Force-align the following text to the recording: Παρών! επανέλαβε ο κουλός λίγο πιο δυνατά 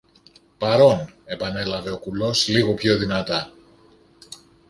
Παρών! 0.57 1.13
επανέλαβε 1.25 1.89
ο 1.91 1.97
κουλός 1.99 2.47
λίγο 2.47 2.73
πιο 2.73 2.97
δυνατά 2.97 3.51